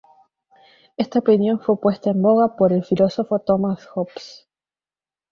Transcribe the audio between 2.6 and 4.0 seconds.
el filósofo Thomas